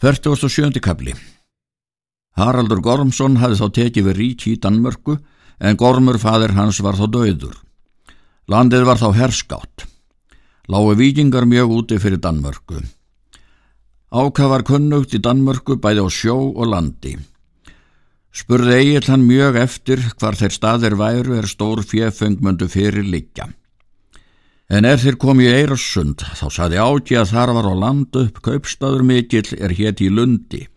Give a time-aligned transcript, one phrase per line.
[0.00, 0.80] 47.
[0.80, 1.12] kapli
[2.40, 5.18] Haraldur Gormsson hafði þá tekið við ríki í Danmörku
[5.60, 7.58] en Gormur fadir hans var þá döður.
[8.48, 9.84] Landið var þá herskátt.
[10.72, 12.80] Lágu vikingar mjög úti fyrir Danmörku.
[14.08, 17.18] Áka var kunnugt í Danmörku bæði á sjó og landi.
[18.32, 23.52] Spurði Egil hann mjög eftir hvar þeir staðir væru er stór fjefengmöndu fyrir liggja.
[24.70, 28.36] En er þeir komið í Eirarsund þá saði ági að þar var á landu upp
[28.46, 30.68] kaupstaður mikill er hétt í Lundi.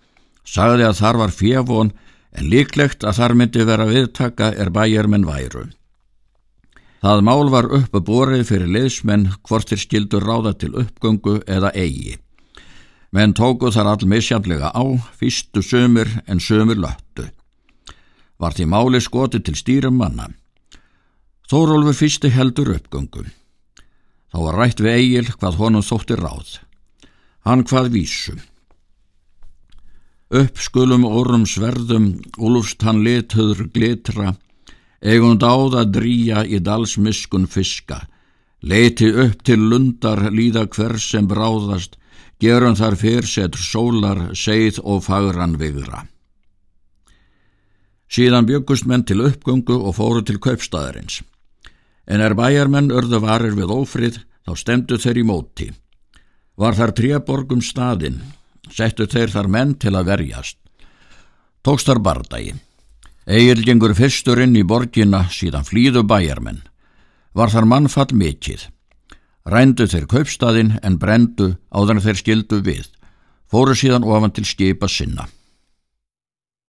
[0.41, 1.91] Sagði að þar var fjefón
[2.33, 5.67] en líklegt að þar myndi vera viðtaka er bæjarmenn væru.
[7.05, 12.17] Það mál var uppu borið fyrir liðsmenn hvort þeir skildur ráða til uppgöngu eða eigi.
[13.13, 14.83] Menn tóku þar all misjandlega á,
[15.19, 17.27] fyrstu sömur en sömur löttu.
[18.41, 20.31] Var því máli skoti til stýrum manna.
[21.45, 23.27] Þórólfur fyrsti heldur uppgöngu.
[24.33, 26.55] Þá var rætt við Egil hvað honum þótti ráð.
[27.45, 28.33] Hann hvað vísu.
[30.33, 32.07] Upp skulum orrum sverðum,
[32.41, 34.31] úlufst hann lithöður glitra,
[35.05, 37.99] eigum dáða dríja í dalsmiskun fiska,
[38.65, 41.99] leiti upp til lundar líða hver sem bráðast,
[42.41, 46.07] gerum þar fyrsetur sólar, seið og fagran vigra.
[48.09, 51.21] Síðan byggust menn til uppgöngu og fóru til kaupstæðarins
[52.07, 55.69] en er bæjarmenn örðu varir við ófrið þá stemdu þeir í móti.
[56.59, 58.19] Var þar tríaborgum staðinn,
[58.69, 60.59] settu þeir þar menn til að verjast.
[61.63, 62.53] Tókst þar bardagi.
[63.25, 66.59] Egil gengur fyrstur inn í borgina síðan flýðu bæjarmenn.
[67.33, 68.67] Var þar mannfall mikið.
[69.47, 72.85] Rændu þeir kaupstaðinn en brendu áður þeir skildu við.
[73.47, 75.27] Fóru síðan ofan til skipa sinna.